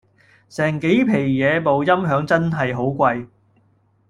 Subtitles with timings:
[0.49, 3.27] 成幾皮野部音響真係好貴